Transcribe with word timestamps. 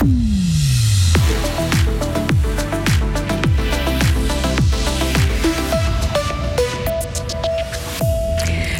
Mm. 0.00 0.37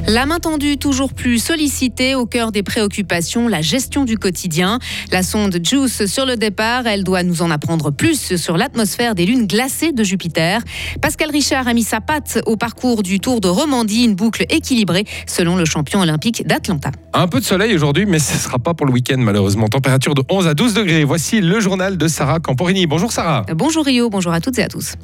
La 0.09 0.25
main 0.25 0.39
tendue 0.39 0.79
toujours 0.79 1.13
plus 1.13 1.39
sollicitée 1.39 2.15
au 2.15 2.25
cœur 2.25 2.51
des 2.51 2.63
préoccupations, 2.63 3.47
la 3.47 3.61
gestion 3.61 4.07
du 4.07 4.17
quotidien. 4.17 4.79
La 5.13 5.23
sonde 5.23 5.61
JUICE 5.63 6.07
sur 6.07 6.25
le 6.25 6.37
départ, 6.37 6.87
elle 6.87 7.05
doit 7.05 7.23
nous 7.23 7.43
en 7.43 7.51
apprendre 7.51 7.91
plus 7.91 8.37
sur 8.37 8.57
l'atmosphère 8.57 9.15
des 9.15 9.27
lunes 9.27 9.47
glacées 9.47 9.93
de 9.93 10.03
Jupiter. 10.03 10.63
Pascal 11.03 11.31
Richard 11.31 11.69
a 11.69 11.75
mis 11.75 11.83
sa 11.83 12.01
patte 12.01 12.41
au 12.47 12.57
parcours 12.57 13.03
du 13.03 13.21
Tour 13.21 13.43
de 13.43 13.49
Romandie, 13.49 14.05
une 14.05 14.15
boucle 14.15 14.47
équilibrée 14.49 15.05
selon 15.27 15.57
le 15.57 15.67
champion 15.67 16.01
olympique 16.01 16.47
d'Atlanta. 16.47 16.91
Un 17.13 17.29
peu 17.29 17.41
de 17.41 17.45
soleil 17.45 17.75
aujourd'hui, 17.75 18.07
mais 18.07 18.19
ce 18.19 18.33
ne 18.33 18.39
sera 18.39 18.59
pas 18.59 18.73
pour 18.73 18.87
le 18.87 18.93
week-end 18.93 19.19
malheureusement. 19.19 19.69
Température 19.69 20.15
de 20.15 20.23
11 20.31 20.47
à 20.47 20.55
12 20.55 20.73
degrés. 20.73 21.05
Voici 21.05 21.43
le 21.43 21.61
journal 21.61 21.99
de 21.99 22.09
Sarah 22.09 22.41
Camporini. 22.41 22.87
Bonjour 22.87 23.13
Sarah. 23.13 23.45
Bonjour 23.55 23.85
Rio, 23.85 24.09
bonjour 24.09 24.33
à 24.33 24.41
toutes 24.41 24.59
et 24.59 24.63
à 24.63 24.69
tous. 24.69 24.95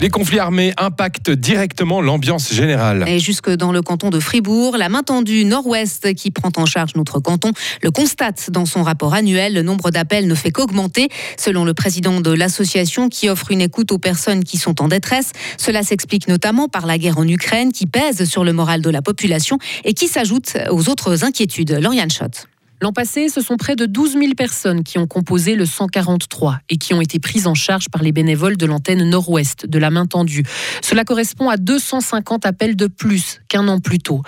Les 0.00 0.08
conflits 0.08 0.38
armés 0.38 0.72
impactent 0.78 1.30
directement 1.30 2.00
l'ambiance 2.00 2.54
générale. 2.54 3.04
Et 3.06 3.18
jusque 3.18 3.50
dans 3.50 3.70
le 3.70 3.82
canton 3.82 4.08
de 4.08 4.18
Fribourg, 4.18 4.78
la 4.78 4.88
main 4.88 5.02
tendue 5.02 5.44
Nord-Ouest 5.44 6.14
qui 6.14 6.30
prend 6.30 6.48
en 6.56 6.64
charge 6.64 6.94
notre 6.94 7.20
canton 7.20 7.52
le 7.82 7.90
constate 7.90 8.50
dans 8.50 8.64
son 8.64 8.82
rapport 8.82 9.12
annuel. 9.12 9.52
Le 9.52 9.60
nombre 9.60 9.90
d'appels 9.90 10.26
ne 10.26 10.34
fait 10.34 10.52
qu'augmenter. 10.52 11.10
Selon 11.36 11.66
le 11.66 11.74
président 11.74 12.22
de 12.22 12.30
l'association 12.30 13.10
qui 13.10 13.28
offre 13.28 13.50
une 13.50 13.60
écoute 13.60 13.92
aux 13.92 13.98
personnes 13.98 14.42
qui 14.42 14.56
sont 14.56 14.80
en 14.80 14.88
détresse, 14.88 15.32
cela 15.58 15.82
s'explique 15.82 16.28
notamment 16.28 16.68
par 16.68 16.86
la 16.86 16.96
guerre 16.96 17.18
en 17.18 17.28
Ukraine 17.28 17.70
qui 17.70 17.84
pèse 17.84 18.24
sur 18.24 18.42
le 18.42 18.54
moral 18.54 18.80
de 18.80 18.88
la 18.88 19.02
population 19.02 19.58
et 19.84 19.92
qui 19.92 20.08
s'ajoute 20.08 20.56
aux 20.70 20.88
autres 20.88 21.24
inquiétudes. 21.24 21.72
Lauriane 21.72 22.10
Schott. 22.10 22.46
L'an 22.82 22.92
passé, 22.92 23.28
ce 23.28 23.42
sont 23.42 23.58
près 23.58 23.76
de 23.76 23.84
12 23.84 24.14
000 24.14 24.34
personnes 24.34 24.84
qui 24.84 24.98
ont 24.98 25.06
composé 25.06 25.54
le 25.54 25.66
143 25.66 26.60
et 26.70 26.78
qui 26.78 26.94
ont 26.94 27.02
été 27.02 27.18
prises 27.18 27.46
en 27.46 27.54
charge 27.54 27.90
par 27.90 28.02
les 28.02 28.10
bénévoles 28.10 28.56
de 28.56 28.64
l'antenne 28.64 29.08
nord-ouest 29.08 29.66
de 29.66 29.78
la 29.78 29.90
main 29.90 30.06
tendue. 30.06 30.44
Cela 30.80 31.04
correspond 31.04 31.50
à 31.50 31.58
250 31.58 32.46
appels 32.46 32.76
de 32.76 32.86
plus 32.86 33.42
qu'un 33.48 33.68
an 33.68 33.80
plus 33.80 33.98
tôt. 33.98 34.22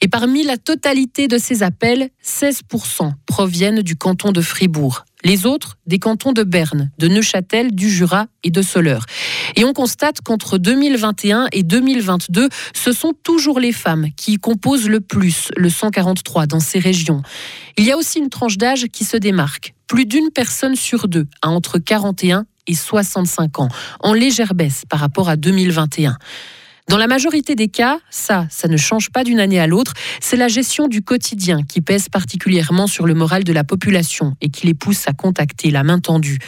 Et 0.00 0.08
parmi 0.08 0.42
la 0.42 0.56
totalité 0.56 1.28
de 1.28 1.36
ces 1.36 1.62
appels, 1.62 2.08
16% 2.24 3.12
proviennent 3.26 3.82
du 3.82 3.94
canton 3.94 4.32
de 4.32 4.40
Fribourg. 4.40 5.04
Les 5.24 5.46
autres, 5.46 5.78
des 5.86 5.98
cantons 5.98 6.32
de 6.32 6.42
Berne, 6.42 6.90
de 6.98 7.08
Neuchâtel, 7.08 7.74
du 7.74 7.88
Jura 7.88 8.26
et 8.42 8.50
de 8.50 8.60
Soleure. 8.60 9.06
Et 9.54 9.64
on 9.64 9.72
constate 9.72 10.20
qu'entre 10.20 10.58
2021 10.58 11.46
et 11.52 11.62
2022, 11.62 12.48
ce 12.74 12.92
sont 12.92 13.12
toujours 13.22 13.60
les 13.60 13.72
femmes 13.72 14.08
qui 14.16 14.36
composent 14.36 14.88
le 14.88 15.00
plus 15.00 15.50
le 15.56 15.70
143 15.70 16.46
dans 16.46 16.60
ces 16.60 16.78
régions. 16.78 17.22
Il 17.78 17.84
y 17.84 17.92
a 17.92 17.96
aussi 17.96 18.18
une 18.18 18.30
tranche 18.30 18.58
d'âge 18.58 18.86
qui 18.92 19.04
se 19.04 19.16
démarque. 19.16 19.74
Plus 19.86 20.06
d'une 20.06 20.30
personne 20.30 20.74
sur 20.74 21.06
deux 21.06 21.26
a 21.40 21.50
entre 21.50 21.78
41 21.78 22.46
et 22.66 22.74
65 22.74 23.60
ans, 23.60 23.68
en 24.00 24.14
légère 24.14 24.54
baisse 24.54 24.84
par 24.88 25.00
rapport 25.00 25.28
à 25.28 25.36
2021. 25.36 26.16
Dans 26.92 26.98
la 26.98 27.06
majorité 27.06 27.54
des 27.54 27.68
cas, 27.68 28.00
ça, 28.10 28.46
ne 28.68 28.76
change 28.76 29.08
pas 29.08 29.24
d'une 29.24 29.40
année 29.40 29.58
à 29.58 29.66
l'autre. 29.66 29.94
C'est 30.20 30.36
la 30.36 30.48
gestion 30.48 30.88
du 30.88 31.00
quotidien 31.00 31.62
qui 31.62 31.80
pèse 31.80 32.10
particulièrement 32.10 32.86
sur 32.86 33.06
le 33.06 33.14
moral 33.14 33.44
de 33.44 33.52
la 33.54 33.64
population 33.64 34.36
et 34.42 34.50
qui 34.50 34.66
les 34.66 34.74
pousse 34.74 35.08
à 35.08 35.14
contacter 35.14 35.70
la 35.70 35.84
main 35.84 36.00
tendue. 36.00 36.38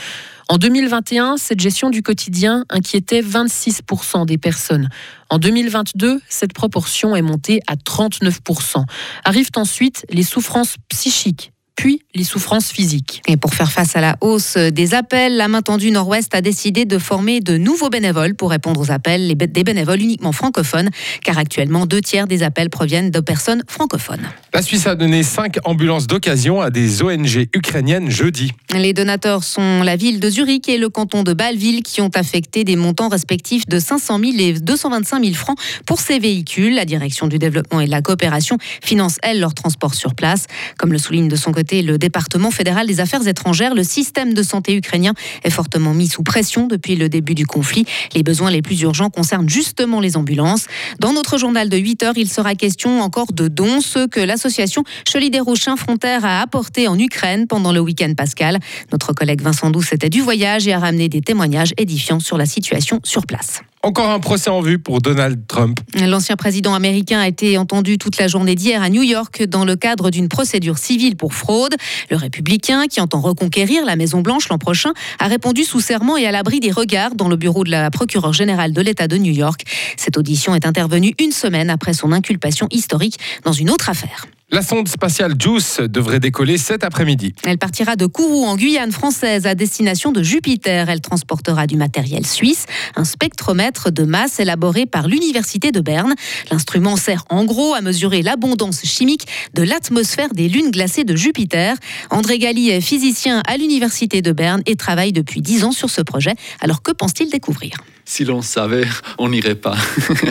En 0.51 0.59
2021, 0.59 1.39
cette 1.39 1.61
gestion 1.61 1.89
du 1.89 2.03
quotidien 2.03 2.67
inquiétait 2.69 3.23
26% 3.23 4.27
des 4.27 4.37
personnes. 4.37 4.91
En 5.31 5.39
2022, 5.39 6.21
cette 6.29 6.53
proportion 6.53 7.17
est 7.17 7.23
montée 7.23 7.61
à 7.67 7.77
39%. 7.77 8.85
Arrivent 9.25 9.49
ensuite 9.57 10.05
les 10.11 10.25
souffrances 10.25 10.77
psychiques 10.91 11.54
puis 11.77 12.03
les 12.15 12.25
souffrances 12.25 12.71
physiques. 12.71 13.23
Et 13.27 13.37
pour 13.37 13.55
faire 13.55 13.73
face 13.73 13.97
à 13.97 14.01
la 14.01 14.17
hausse 14.21 14.57
des 14.57 14.95
appels, 14.95 15.37
la 15.37 15.49
main 15.49 15.63
tendue 15.63 15.91
Nord-Ouest 15.91 16.35
a 16.35 16.41
décidé 16.41 16.85
de 16.85 16.99
former 16.99 17.41
de 17.41 17.57
nouveaux 17.57 17.91
bénévoles 17.91 18.35
pour 18.35 18.51
répondre 18.51 18.81
aux 18.81 18.91
appels, 18.91 19.37
des 19.37 19.65
bénévoles 19.65 20.01
uniquement 20.01 20.33
francophones, 20.33 20.91
car 21.25 21.39
actuellement 21.39 21.87
deux 21.87 22.01
tiers 22.01 22.27
des 22.27 22.43
appels 22.43 22.71
proviennent 22.71 23.11
de 23.11 23.21
personnes 23.21 23.63
francophones. 23.69 24.29
La 24.53 24.63
Suisse 24.63 24.87
a 24.87 24.95
donné 24.95 25.23
cinq 25.23 25.57
ambulances 25.65 26.07
d'occasion 26.07 26.61
à 26.61 26.71
des 26.71 27.03
ONG 27.03 27.49
ukrainiennes 27.55 28.11
jeudi. 28.11 28.53
Les 28.73 28.93
donateurs 28.93 29.43
sont 29.43 29.83
la 29.83 29.97
ville 29.97 30.21
de 30.21 30.31
Zurich 30.31 30.69
et 30.69 30.79
le 30.79 30.89
canton 30.89 31.23
de 31.23 31.33
Bâle-Ville 31.33 31.83
qui 31.83 32.01
ont 32.01 32.11
affecté 32.15 32.65
des 32.65 32.77
montants 32.77 33.09
respectifs 33.09 33.67
de 33.67 33.79
500 33.79 34.21
000 34.21 34.33
et 34.39 34.53
225 34.55 35.23
000 35.23 35.35
francs 35.35 35.59
pour 35.87 36.01
ces 36.01 36.19
véhicules. 36.19 36.75
La 36.75 36.85
direction 36.85 37.27
du 37.27 37.39
développement 37.39 37.81
et 37.81 37.87
de 37.87 37.91
la 37.91 38.03
coopération 38.03 38.59
finance, 38.83 39.17
elle, 39.23 39.41
leur 39.41 39.55
transport 39.55 39.95
sur 39.95 40.15
place. 40.15 40.47
Comme 40.79 40.93
le 40.93 40.99
souligne 40.99 41.29
de 41.29 41.37
son 41.37 41.53
côté 41.53 41.64
le 41.73 41.99
département 41.99 42.51
fédéral 42.51 42.87
des 42.87 43.01
affaires 43.01 43.27
étrangères, 43.27 43.75
le 43.75 43.85
système 43.85 44.35
de 44.35 44.43
santé 44.43 44.75
ukrainien 44.77 45.15
est 45.43 45.51
fortement 45.51 45.95
mis 45.95 46.09
sous 46.09 46.23
pression 46.23 46.67
depuis 46.67 46.97
le 46.97 47.09
début 47.09 47.35
du 47.35 47.47
conflit. 47.47 47.85
Les 48.15 48.23
besoins 48.23 48.51
les 48.51 48.63
plus 48.63 48.81
urgents 48.83 49.11
concernent 49.11 49.49
justement 49.49 50.01
les 50.01 50.17
ambulances. 50.17 50.67
Dans 51.01 51.13
notre 51.13 51.39
journal 51.39 51.69
de 51.69 51.77
8 51.77 52.03
heures, 52.03 52.17
il 52.17 52.29
sera 52.29 52.55
question 52.55 53.01
encore 53.01 53.33
de 53.33 53.49
dons, 53.49 53.81
ceux 53.81 54.07
que 54.07 54.21
l'association 54.21 54.85
Cholider 55.11 55.41
Rochin 55.41 55.77
Frontière 55.77 56.25
a 56.25 56.41
apportés 56.41 56.89
en 56.89 56.99
Ukraine 56.99 57.47
pendant 57.47 57.73
le 57.73 57.81
week-end 57.81 58.13
pascal. 58.17 58.59
Notre 58.93 59.13
collègue 59.13 59.41
Vincent 59.41 59.71
Douce 59.71 59.93
était 59.93 60.11
du 60.11 60.21
voyage 60.21 60.69
et 60.69 60.73
a 60.73 60.79
ramené 60.79 61.09
des 61.09 61.21
témoignages 61.21 61.73
édifiants 61.77 62.21
sur 62.21 62.39
la 62.39 62.47
situation 62.47 63.01
sur 63.05 63.27
place. 63.27 63.63
Encore 63.85 64.09
un 64.09 64.19
procès 64.19 64.49
en 64.49 64.63
vue 64.63 64.79
pour 64.79 65.03
Donald 65.03 65.47
Trump. 65.47 65.79
L'ancien 65.95 66.37
président 66.37 66.73
américain 66.73 67.21
a 67.21 67.29
été 67.29 67.59
entendu 67.59 67.99
toute 67.99 68.17
la 68.17 68.29
journée 68.29 68.55
d'hier 68.55 68.83
à 68.83 68.89
New 68.89 69.03
York 69.03 69.45
dans 69.45 69.67
le 69.67 69.77
cadre 69.77 70.09
d'une 70.09 70.31
procédure 70.31 70.79
civile 70.79 71.17
pour 71.17 71.35
fraude. 71.35 71.75
Le 72.09 72.17
républicain, 72.17 72.87
qui 72.87 73.03
entend 73.03 73.21
reconquérir 73.21 73.85
la 73.85 73.97
Maison-Blanche 73.97 74.49
l'an 74.49 74.57
prochain, 74.57 74.95
a 75.19 75.27
répondu 75.27 75.65
sous 75.65 75.81
serment 75.81 76.17
et 76.17 76.27
à 76.27 76.33
l'abri 76.33 76.61
des 76.61 76.71
regards 76.71 77.15
dans 77.15 77.29
le 77.29 77.37
bureau 77.37 77.63
de 77.63 77.71
la 77.71 77.91
procureure 77.91 78.33
générale 78.33 78.73
de 78.73 78.81
l'État 78.81 79.07
de 79.07 79.19
New 79.19 79.35
York. 79.35 79.65
Cette 79.99 80.17
audition 80.17 80.55
est 80.55 80.65
intervenue 80.65 81.15
une 81.21 81.33
semaine 81.33 81.69
après 81.69 81.93
son 81.93 82.11
inculpation 82.11 82.69
historique 82.71 83.19
dans 83.45 83.53
une 83.53 83.69
autre 83.69 83.91
affaire. 83.91 84.25
La 84.51 84.61
sonde 84.61 84.89
spatiale 84.89 85.35
JUICE 85.41 85.81
devrait 85.81 86.21
décoller 86.21 86.59
cet 86.59 86.85
après-midi. 86.85 87.35
Elle 87.45 87.57
partira 87.57 87.97
de 87.97 88.05
Kourou 88.05 88.45
en 88.45 88.57
Guyane 88.57 88.93
française 88.93 89.47
à 89.47 89.55
destination 89.55 90.13
de 90.13 90.23
Jupiter. 90.23 90.91
Elle 90.91 91.01
transportera 91.01 91.67
du 91.67 91.77
matériel 91.77 92.27
suisse, 92.27 92.67
un 92.95 93.05
spectromètre 93.05 93.91
de 93.91 94.05
masse 94.05 94.41
élaboré 94.41 94.85
par 94.85 95.09
l'Université 95.09 95.73
de 95.73 95.81
Berne. 95.81 96.15
L'instrument 96.51 96.97
sert 96.97 97.25
en 97.31 97.45
gros 97.47 97.73
à 97.75 97.81
mesurer 97.81 98.21
l'abondance 98.21 98.83
chimique 98.85 99.27
de 99.55 99.63
l'atmosphère 99.63 100.35
des 100.35 100.49
lunes 100.49 100.71
glacées 100.71 101.05
de 101.05 101.17
Jupiter. 101.17 101.77
André 102.11 102.39
Galli 102.39 102.69
est 102.69 102.83
physicien 102.83 103.43
à 103.49 103.57
l'Université 103.57 104.21
de 104.21 104.33
Berne 104.33 104.63
et 104.67 104.77
travaille 104.77 105.13
depuis 105.13 105.41
10 105.41 105.65
ans 105.65 105.73
sur 105.73 105.89
ce 105.89 106.03
projet. 106.03 106.35
Alors 106.61 106.83
que 106.83 106.93
pense-t-il 106.93 107.31
découvrir? 107.31 107.79
Si 108.05 108.25
l'on 108.25 108.43
savait, 108.43 108.87
on 109.19 109.31
n'irait 109.31 109.55
pas. 109.55 109.77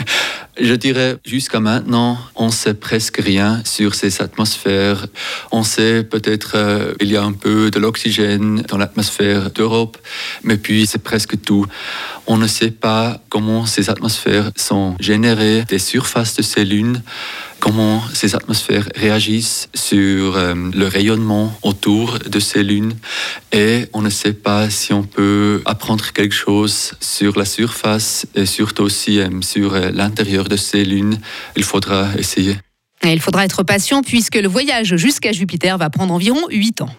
Je 0.60 0.74
dirais, 0.74 1.16
jusqu'à 1.24 1.58
maintenant, 1.58 2.16
on 2.36 2.50
sait 2.50 2.74
presque 2.74 3.16
rien 3.16 3.60
sur 3.64 3.96
ces 3.96 4.22
atmosphères. 4.22 5.06
On 5.50 5.64
sait 5.64 6.04
peut-être 6.04 6.52
euh, 6.54 6.94
il 7.00 7.10
y 7.10 7.16
a 7.16 7.24
un 7.24 7.32
peu 7.32 7.72
de 7.72 7.80
l'oxygène 7.80 8.62
dans 8.68 8.78
l'atmosphère 8.78 9.50
d'Europe, 9.50 9.98
mais 10.44 10.56
puis 10.56 10.86
c'est 10.86 11.02
presque 11.02 11.42
tout. 11.42 11.66
On 12.28 12.36
ne 12.36 12.46
sait 12.46 12.70
pas 12.70 13.20
comment 13.30 13.66
ces 13.66 13.90
atmosphères 13.90 14.52
sont 14.54 14.94
générées 15.00 15.64
des 15.68 15.80
surfaces 15.80 16.36
de 16.36 16.42
ces 16.42 16.64
lunes 16.64 17.02
comment 17.64 18.02
ces 18.12 18.34
atmosphères 18.34 18.90
réagissent 18.94 19.70
sur 19.72 20.36
euh, 20.36 20.54
le 20.54 20.86
rayonnement 20.86 21.50
autour 21.62 22.18
de 22.18 22.38
ces 22.38 22.62
lunes 22.62 22.94
et 23.52 23.86
on 23.94 24.02
ne 24.02 24.10
sait 24.10 24.34
pas 24.34 24.68
si 24.68 24.92
on 24.92 25.02
peut 25.02 25.62
apprendre 25.64 26.12
quelque 26.12 26.34
chose 26.34 26.92
sur 27.00 27.38
la 27.38 27.46
surface 27.46 28.26
et 28.34 28.44
surtout 28.44 28.82
aussi 28.82 29.18
euh, 29.18 29.40
sur 29.40 29.72
euh, 29.72 29.90
l'intérieur 29.90 30.44
de 30.44 30.56
ces 30.56 30.84
lunes. 30.84 31.18
Il 31.56 31.64
faudra 31.64 32.08
essayer. 32.18 32.58
il 33.02 33.20
faudra 33.22 33.46
être 33.46 33.62
patient 33.62 34.02
puisque 34.02 34.36
le 34.36 34.48
voyage 34.48 34.96
jusqu'à 34.96 35.32
Jupiter 35.32 35.78
va 35.78 35.88
prendre 35.88 36.12
environ 36.12 36.42
8 36.50 36.82
ans. 36.82 36.94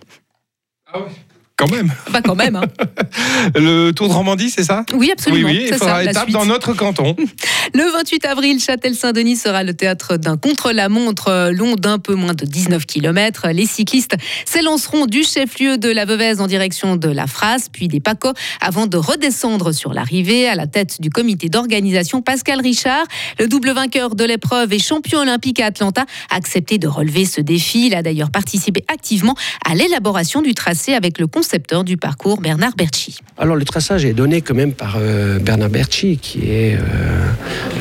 Ah 0.91 0.97
oui. 1.05 1.11
Quand 1.57 1.71
même. 1.71 1.93
Bah 2.11 2.19
quand 2.21 2.35
même. 2.35 2.57
Hein. 2.57 2.65
le 3.55 3.91
Tour 3.91 4.09
de 4.09 4.13
Romandie, 4.13 4.49
c'est 4.49 4.63
ça? 4.63 4.83
Oui, 4.93 5.09
absolument. 5.09 5.47
Oui, 5.47 5.59
oui, 5.61 5.67
il 5.69 5.75
faudra 5.75 6.03
étape 6.03 6.29
dans 6.29 6.45
notre 6.45 6.73
canton. 6.73 7.15
Le 7.73 7.91
28 7.91 8.25
avril, 8.25 8.59
Châtel-Saint-Denis 8.59 9.37
sera 9.37 9.63
le 9.63 9.73
théâtre 9.73 10.17
d'un 10.17 10.37
contre-la-montre 10.37 11.49
long 11.51 11.73
d'un 11.73 11.97
peu 11.97 12.13
moins 12.13 12.33
de 12.33 12.45
19 12.45 12.85
km. 12.85 13.47
Les 13.51 13.65
cyclistes 13.65 14.15
s'élanceront 14.45 15.07
du 15.07 15.23
chef-lieu 15.23 15.77
de 15.77 15.89
la 15.89 16.05
Veuvez 16.05 16.39
en 16.39 16.47
direction 16.47 16.95
de 16.95 17.09
la 17.09 17.25
Frasse, 17.25 17.67
puis 17.69 17.87
des 17.87 17.99
Pacots, 17.99 18.33
avant 18.61 18.85
de 18.85 18.97
redescendre 18.97 19.73
sur 19.73 19.93
l'arrivée. 19.93 20.47
À 20.47 20.55
la 20.55 20.67
tête 20.67 21.01
du 21.01 21.09
comité 21.09 21.49
d'organisation, 21.49 22.21
Pascal 22.21 22.61
Richard, 22.61 23.03
le 23.39 23.47
double 23.47 23.71
vainqueur 23.71 24.15
de 24.15 24.23
l'épreuve 24.23 24.71
et 24.71 24.79
champion 24.79 25.19
olympique 25.19 25.59
à 25.59 25.65
Atlanta, 25.65 26.05
a 26.29 26.35
accepté 26.35 26.77
de 26.77 26.87
relever 26.87 27.25
ce 27.25 27.41
défi. 27.41 27.87
Il 27.87 27.95
a 27.95 28.03
d'ailleurs 28.03 28.29
participé 28.31 28.85
activement 28.87 29.35
à 29.65 29.73
l'élaboration 29.73 30.41
du 30.41 30.53
tracé 30.53 30.93
avec 30.93 31.19
le 31.19 31.27
conseil 31.27 31.44
concepteur 31.45 31.83
du 31.83 31.95
parcours, 31.95 32.41
Bernard 32.41 32.73
Berchi. 32.75 33.19
Alors 33.37 33.55
le 33.55 33.65
traçage 33.65 34.03
est 34.03 34.13
donné 34.13 34.41
quand 34.41 34.55
même 34.55 34.73
par 34.73 34.95
euh, 34.97 35.37
Bernard 35.37 35.69
Berchi, 35.69 36.17
qui 36.17 36.49
est 36.49 36.75
euh, 36.75 36.79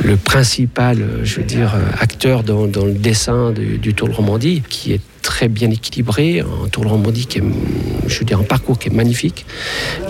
le 0.04 0.18
principal, 0.18 1.02
je 1.22 1.36
veux 1.36 1.44
dire, 1.44 1.74
acteur 1.98 2.42
dans, 2.42 2.66
le 2.66 2.92
dessin 2.92 3.52
du, 3.52 3.94
Tour 3.94 4.08
de 4.08 4.12
Romandie, 4.12 4.62
qui 4.68 4.92
est 4.92 5.00
très 5.22 5.48
bien 5.48 5.70
équilibré, 5.70 6.40
un 6.40 6.68
Tour 6.68 6.84
de 6.84 6.90
Romandie 6.90 7.24
qui 7.24 7.38
est, 7.38 7.42
je 8.06 8.18
veux 8.18 8.26
dire, 8.26 8.38
un 8.38 8.44
parcours 8.44 8.78
qui 8.78 8.88
est 8.88 8.94
magnifique, 8.94 9.46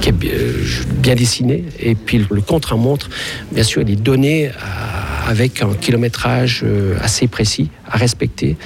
qui 0.01 0.09
est 0.09 0.13
bien 0.13 1.15
dessiné, 1.15 1.63
et 1.79 1.95
puis 1.95 2.27
le 2.29 2.41
contre-montre, 2.41 3.09
bien 3.53 3.63
sûr, 3.63 3.83
il 3.83 3.91
est 3.93 4.03
donné 4.03 4.51
avec 5.27 5.63
un 5.63 5.75
kilométrage 5.75 6.65
assez 7.01 7.27
précis 7.29 7.71
à 7.87 7.97
respecter. 7.97 8.57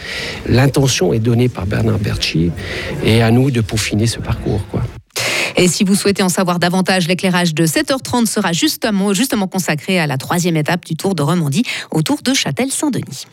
L'intention 0.47 1.13
est 1.13 1.19
donnée 1.19 1.49
par 1.49 1.67
Bernard 1.67 1.99
Berchi, 1.99 2.51
et 3.05 3.23
à 3.23 3.31
nous 3.31 3.51
de 3.51 3.61
peaufiner 3.61 4.07
ce 4.07 4.19
parcours, 4.19 4.67
quoi. 4.71 4.83
Et 5.57 5.67
si 5.67 5.83
vous 5.83 5.97
souhaitez 5.97 6.23
en 6.23 6.29
savoir 6.29 6.61
davantage, 6.61 7.09
l'éclairage 7.09 7.53
de 7.53 7.67
7h30 7.67 8.27
sera 8.27 8.53
justement, 8.53 9.13
justement 9.13 9.49
consacré 9.49 9.99
à 9.99 10.07
la 10.07 10.17
troisième 10.17 10.57
étape 10.57 10.85
du 10.85 10.95
Tour 10.95 11.17
de 11.17 11.23
Romandie, 11.23 11.65
autour 11.91 12.23
de 12.23 12.33
Châtel-Saint-Denis. 12.33 13.27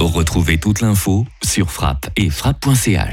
Retrouvez 0.00 0.58
toute 0.58 0.80
l'info 0.80 1.26
sur 1.44 1.70
frappe 1.70 2.08
et 2.16 2.30
frappe.ch. 2.30 2.98